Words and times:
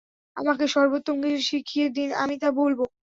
আমাকে 0.37 0.65
সর্বোত্তম 0.67 1.15
কিছু 1.23 1.41
শিখিয়ে 1.49 1.87
দিন 1.91 2.09
আমি 2.21 2.35
তা 2.37 2.49
বলব। 2.53 2.79